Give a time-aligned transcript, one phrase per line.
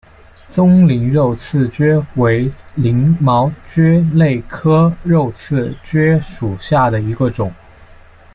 [0.49, 7.53] 棕鳞肉刺蕨为鳞毛蕨科肉刺蕨属下的一个种。